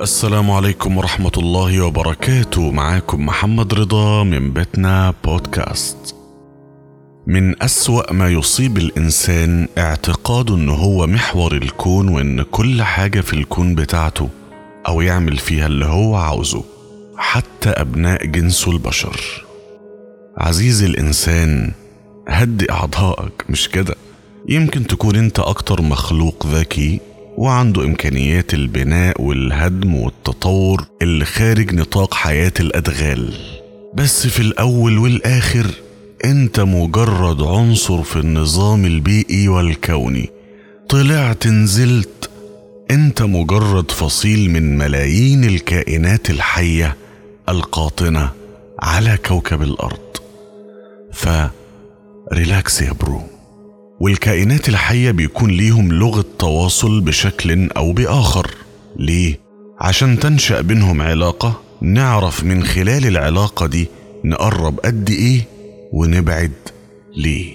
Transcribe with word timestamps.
السلام 0.00 0.50
عليكم 0.50 0.96
ورحمة 0.96 1.32
الله 1.36 1.82
وبركاته. 1.82 2.70
معاكم 2.70 3.26
محمد 3.26 3.74
رضا 3.74 4.24
من 4.24 4.52
بيتنا 4.52 5.14
بودكاست. 5.24 6.14
من 7.26 7.62
أسوأ 7.62 8.12
ما 8.12 8.28
يصيب 8.28 8.78
الإنسان 8.78 9.68
اعتقاده 9.78 10.54
إنه 10.54 10.72
هو 10.72 11.06
محور 11.06 11.52
الكون 11.52 12.08
وإن 12.08 12.42
كل 12.42 12.82
حاجة 12.82 13.20
في 13.20 13.32
الكون 13.32 13.74
بتاعته 13.74 14.28
أو 14.88 15.00
يعمل 15.00 15.36
فيها 15.36 15.66
اللي 15.66 15.86
هو 15.86 16.16
عاوزه 16.16 16.64
حتى 17.16 17.70
أبناء 17.70 18.26
جنسه 18.26 18.70
البشر. 18.70 19.44
عزيزي 20.36 20.86
الإنسان 20.86 21.72
هدي 22.28 22.72
أعضائك 22.72 23.44
مش 23.48 23.68
كده؟ 23.68 23.94
يمكن 24.48 24.86
تكون 24.86 25.16
أنت 25.16 25.38
أكتر 25.40 25.82
مخلوق 25.82 26.46
ذكي 26.46 27.00
وعنده 27.38 27.84
إمكانيات 27.84 28.54
البناء 28.54 29.22
والهدم 29.22 29.94
والتطور 29.94 30.84
اللي 31.02 31.24
خارج 31.24 31.74
نطاق 31.74 32.14
حياة 32.14 32.52
الأدغال. 32.60 33.34
بس 33.94 34.26
في 34.26 34.40
الأول 34.40 34.98
والآخر 34.98 35.66
أنت 36.24 36.60
مجرد 36.60 37.42
عنصر 37.42 38.02
في 38.02 38.16
النظام 38.16 38.84
البيئي 38.84 39.48
والكوني. 39.48 40.30
طلعت 40.88 41.46
نزلت 41.46 42.30
أنت 42.90 43.22
مجرد 43.22 43.90
فصيل 43.90 44.50
من 44.50 44.78
ملايين 44.78 45.44
الكائنات 45.44 46.30
الحية 46.30 46.96
القاطنة 47.48 48.30
على 48.78 49.18
كوكب 49.26 49.62
الأرض. 49.62 50.16
ف 51.12 51.28
relax 52.32 52.82
يا 52.82 52.92
bro. 52.92 53.37
والكائنات 54.00 54.68
الحية 54.68 55.10
بيكون 55.10 55.50
ليهم 55.50 55.92
لغة 55.92 56.24
تواصل 56.38 57.00
بشكل 57.00 57.70
أو 57.70 57.92
بآخر. 57.92 58.50
ليه؟ 58.96 59.40
عشان 59.80 60.18
تنشأ 60.18 60.60
بينهم 60.60 61.02
علاقة 61.02 61.60
نعرف 61.82 62.44
من 62.44 62.64
خلال 62.64 63.06
العلاقة 63.06 63.66
دي 63.66 63.88
نقرب 64.24 64.80
قد 64.80 65.10
إيه 65.10 65.40
ونبعد 65.92 66.52
ليه. 67.16 67.52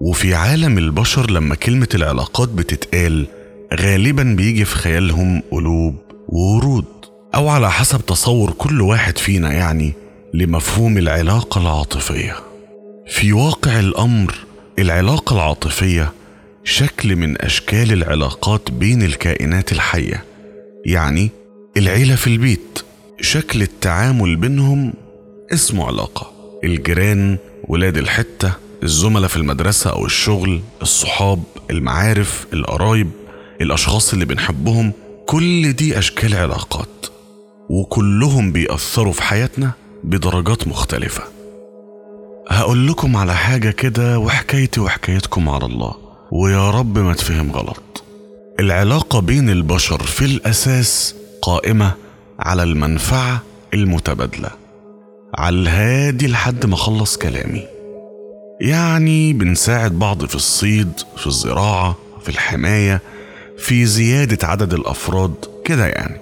وفي 0.00 0.34
عالم 0.34 0.78
البشر 0.78 1.30
لما 1.30 1.54
كلمة 1.54 1.88
العلاقات 1.94 2.48
بتتقال 2.48 3.26
غالبا 3.80 4.22
بيجي 4.22 4.64
في 4.64 4.76
خيالهم 4.76 5.42
قلوب 5.50 5.94
وورود. 6.28 6.84
أو 7.34 7.48
على 7.48 7.70
حسب 7.70 8.06
تصور 8.06 8.50
كل 8.50 8.80
واحد 8.80 9.18
فينا 9.18 9.52
يعني 9.52 9.92
لمفهوم 10.34 10.98
العلاقة 10.98 11.60
العاطفية. 11.60 12.36
في 13.08 13.32
واقع 13.32 13.80
الأمر 13.80 14.34
العلاقة 14.82 15.34
العاطفية 15.36 16.12
شكل 16.64 17.16
من 17.16 17.42
أشكال 17.42 17.92
العلاقات 17.92 18.70
بين 18.70 19.02
الكائنات 19.02 19.72
الحية 19.72 20.24
يعني 20.86 21.30
العيلة 21.76 22.14
في 22.14 22.26
البيت. 22.26 22.78
شكل 23.20 23.62
التعامل 23.62 24.36
بينهم 24.36 24.94
اسمه 25.52 25.86
علاقة. 25.86 26.32
الجيران 26.64 27.38
ولاد 27.68 27.96
الحتة 27.96 28.52
الزملاء 28.82 29.28
في 29.28 29.36
المدرسة 29.36 29.90
أو 29.90 30.06
الشغل 30.06 30.60
الصحاب 30.82 31.42
المعارف 31.70 32.46
القرايب 32.52 33.10
الأشخاص 33.60 34.12
اللي 34.12 34.24
بنحبهم. 34.24 34.92
كل 35.26 35.72
دي 35.72 35.98
أشكال 35.98 36.34
علاقات 36.34 37.06
وكلهم 37.68 38.52
بيأثروا 38.52 39.12
في 39.12 39.22
حياتنا 39.22 39.72
بدرجات 40.04 40.68
مختلفة. 40.68 41.22
هقول 42.52 42.88
لكم 42.88 43.16
على 43.16 43.34
حاجة 43.34 43.70
كده 43.70 44.18
وحكايتي 44.18 44.80
وحكايتكم 44.80 45.48
على 45.48 45.66
الله. 45.66 45.94
ويا 46.32 46.70
رب 46.70 46.98
ما 46.98 47.14
تفهم 47.14 47.52
غلط. 47.52 48.04
العلاقة 48.60 49.20
بين 49.20 49.50
البشر 49.50 50.02
في 50.02 50.24
الأساس 50.24 51.14
قائمة 51.42 51.92
على 52.38 52.62
المنفعة 52.62 53.42
المتبادلة. 53.74 54.50
على 55.34 55.56
الهادي 55.56 56.28
لحد 56.28 56.66
ما 56.66 56.74
أخلص 56.74 57.16
كلامي. 57.16 57.66
يعني 58.60 59.32
بنساعد 59.32 59.92
بعض 59.92 60.24
في 60.24 60.34
الصيد 60.34 60.92
في 61.16 61.26
الزراعة 61.26 61.96
في 62.22 62.28
الحماية 62.28 63.00
في 63.58 63.86
زيادة 63.86 64.46
عدد 64.46 64.74
الأفراد 64.74 65.34
كده 65.64 65.86
يعني. 65.86 66.20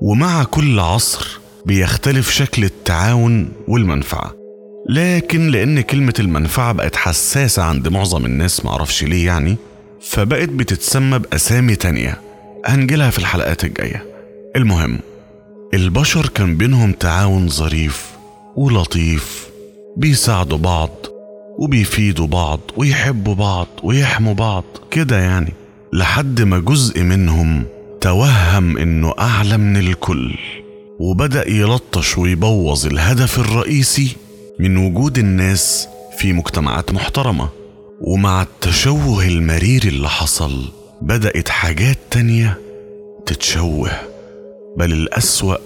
ومع 0.00 0.44
كل 0.44 0.80
عصر 0.80 1.40
بيختلف 1.66 2.30
شكل 2.30 2.64
التعاون 2.64 3.52
والمنفعة. 3.68 4.37
لكن 4.88 5.48
لأن 5.48 5.80
كلمة 5.80 6.14
المنفعة 6.18 6.72
بقت 6.72 6.96
حساسة 6.96 7.62
عند 7.62 7.88
معظم 7.88 8.24
الناس 8.24 8.64
معرفش 8.64 9.04
ليه 9.04 9.26
يعني 9.26 9.56
فبقت 10.02 10.48
بتتسمى 10.48 11.18
بأسامي 11.18 11.76
تانية. 11.76 12.20
هنجيلها 12.66 13.10
في 13.10 13.18
الحلقات 13.18 13.64
الجاية. 13.64 14.04
المهم 14.56 14.98
البشر 15.74 16.28
كان 16.28 16.56
بينهم 16.56 16.92
تعاون 16.92 17.48
ظريف 17.48 18.06
ولطيف 18.56 19.48
بيساعدوا 19.96 20.58
بعض 20.58 20.90
وبيفيدوا 21.58 22.26
بعض 22.26 22.60
ويحبوا 22.76 23.34
بعض 23.34 23.66
ويحموا 23.82 24.34
بعض 24.34 24.64
كده 24.90 25.18
يعني 25.18 25.52
لحد 25.92 26.42
ما 26.42 26.58
جزء 26.58 27.02
منهم 27.02 27.64
توهم 28.00 28.78
إنه 28.78 29.14
أعلى 29.18 29.56
من 29.58 29.76
الكل 29.76 30.34
وبدأ 31.00 31.50
يلطش 31.50 32.18
ويبوظ 32.18 32.86
الهدف 32.86 33.38
الرئيسي 33.38 34.16
من 34.60 34.76
وجود 34.76 35.18
الناس 35.18 35.88
في 36.18 36.32
مجتمعات 36.32 36.92
محترمة. 36.92 37.48
ومع 38.00 38.42
التشوه 38.42 39.26
المرير 39.26 39.82
اللي 39.84 40.08
حصل 40.08 40.64
بدأت 41.02 41.48
حاجات 41.48 41.98
تانية 42.10 42.58
تتشوه. 43.26 43.90
بل 44.76 44.92
الأسوأ 44.92 45.56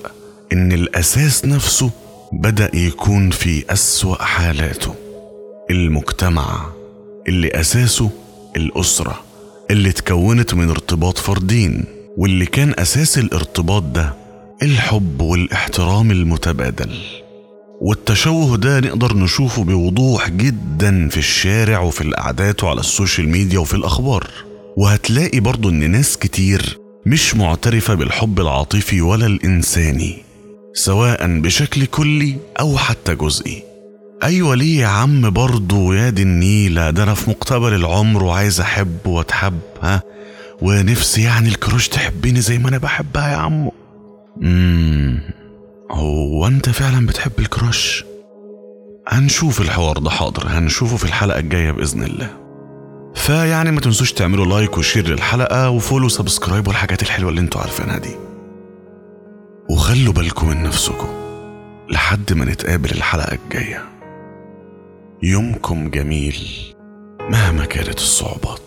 إن 0.53 0.73
الأساس 0.73 1.45
نفسه 1.45 1.91
بدأ 2.33 2.77
يكون 2.77 3.31
في 3.31 3.65
أسوأ 3.73 4.23
حالاته. 4.23 4.95
المجتمع 5.71 6.67
اللي 7.29 7.49
أساسه 7.49 8.11
الأسرة 8.57 9.21
اللي 9.71 9.89
اتكونت 9.89 10.55
من 10.55 10.71
ارتباط 10.71 11.19
فردين 11.19 11.85
واللي 12.17 12.47
كان 12.47 12.75
أساس 12.79 13.19
الارتباط 13.19 13.83
ده 13.83 14.15
الحب 14.63 15.21
والاحترام 15.21 16.11
المتبادل. 16.11 16.99
والتشوه 17.85 18.57
ده 18.57 18.81
نقدر 18.81 19.17
نشوفه 19.17 19.65
بوضوح 19.65 20.29
جدا 20.31 21.09
في 21.09 21.17
الشارع 21.17 21.81
وفي 21.81 22.01
القعدات 22.01 22.65
وعلى 22.65 22.81
ال 22.81 22.88
social 22.88 23.29
media 23.29 23.59
وفي 23.59 23.75
الأخبار. 23.75 24.27
وهتلاقي 24.77 25.41
برضو 25.41 25.69
إن 25.69 25.91
ناس 25.91 26.17
كتير 26.19 26.79
مش 27.07 27.35
معترفة 27.35 27.95
بالحب 27.95 28.41
العاطفي 28.41 29.01
ولا 29.01 29.27
الإنساني 29.27 30.15
سواء 30.75 31.41
بشكل 31.41 31.87
كلي 31.87 32.37
أو 32.61 32.79
حتى 32.79 33.15
جزئي. 33.15 33.63
أيوة 34.23 34.55
ليه 34.55 34.81
يا 34.81 34.87
عم 34.87 35.31
برضه 35.31 35.95
يا 35.95 36.11
دي 36.11 36.23
النيلة؟ 36.23 36.91
ده 36.91 37.03
أنا 37.03 37.15
في 37.15 37.31
مقتبل 37.31 37.75
العمر 37.75 38.23
وعايز 38.25 38.61
أحب 38.61 39.07
وأتحب 39.07 39.59
ها؟ 39.83 40.03
ونفسي 40.63 41.23
يعني 41.23 41.49
ال 41.49 41.55
crush 41.55 41.89
تحبني 41.89 42.41
زي 42.41 42.59
ما 42.59 42.69
أنا 42.69 42.79
بحبها 42.79 43.33
يا 43.33 43.37
عمو. 43.37 43.73
مم. 44.37 45.42
هو 45.93 46.47
أنت 46.47 46.69
فعلا 46.69 47.07
بتحب 47.07 47.33
ال 47.39 47.48
crush؟ 47.48 48.05
هنشوف 49.09 49.61
الحوار 49.61 49.99
ده 49.99 50.11
حاضر 50.11 50.47
هنشوفه 50.49 50.97
في 50.97 51.05
الحلقة 51.05 51.39
الجاية 51.39 51.71
بإذن 51.71 52.03
الله. 52.03 52.37
فيعني 53.15 53.71
ما 53.71 53.81
تنسوش 53.81 54.13
تعملوا 54.13 54.47
like 54.47 54.79
و 54.79 54.84
share 54.84 55.09
للحلقة 55.09 55.71
و 55.71 55.76
follow 55.76 56.09
subscribe 56.09 56.69
والحاجات 56.69 57.03
الحلوة 57.03 57.31
اللي 57.31 57.41
أنتوا 57.41 57.61
عارفينها 57.61 57.99
دي. 57.99 58.17
وخلوا 59.71 60.13
بالكم 60.13 60.49
من 60.49 60.63
نفسكم 60.63 61.09
لحد 61.91 62.33
ما 62.33 62.45
نتقابل 62.45 62.91
الحلقة 62.91 63.39
الجاية. 63.45 63.85
يومكم 65.23 65.91
جميل 65.91 66.37
مهما 67.21 67.65
كانت 67.65 67.99
الصعوبات. 67.99 68.61